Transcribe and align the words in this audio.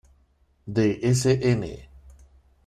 De 0.77 0.85
Sn. 1.13 1.61